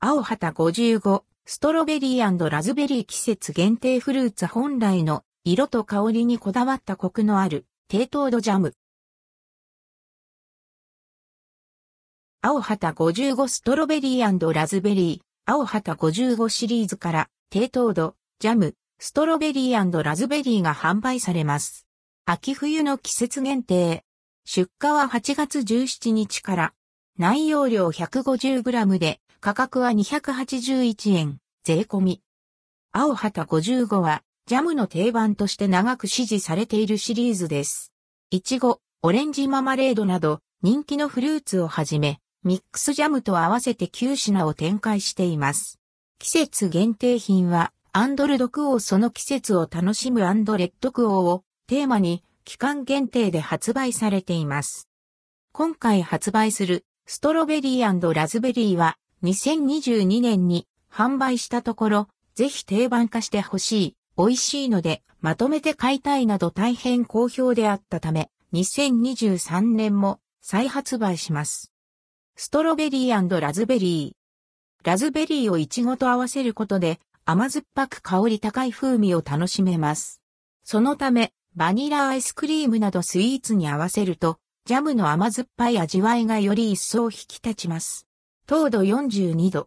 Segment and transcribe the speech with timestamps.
[0.00, 8.74] 青旗55、ストロベリーラズベリー季節限定フルーツ本来の色と香りにこだわったコクのある低糖度ジャム。
[12.42, 21.88] 青旗55ストロベリーラズベリー、青旗55シリーズから低糖度、ジャム、ストロベリーラズベリーが販売されます。
[22.24, 24.04] 秋冬の季節限定。
[24.44, 26.72] 出荷は8月17日から。
[27.18, 32.22] 内容量 150g で価格は281円、税込み。
[32.90, 37.92] 青旗55はジャムの定番として長く支持されているシリーズです。
[38.30, 45.78] いちご、オレンジママレードなど人気のフルーツをはじめ、ミックスジャムと合わせて9品を展開しています。
[46.18, 54.88] 季節限定品は、アンドルドクオーその季節を楽しむアンドレッドクオーをテーマに期間限定で発売されています。
[55.52, 71.72] 今回発売するストロベリーラズベリーは2022年に販売したところ、ぜひ定番化してほしい、美味しいのでまとめて買いたいなど大変好評であったため、2023年も再発売します。
[72.36, 74.86] ストロベリーラズベリー。
[74.86, 80.22] ラズベリーをイチゴと合わせることで甘酸っぱく香り高い風味を楽しめます。
[80.64, 88.07] そのため、バニラアイスクリームなどスイーツに合わせると、ジャムの甘酸っぱい味わいがより一層引き立ちます。
[88.48, 89.66] 糖度42度。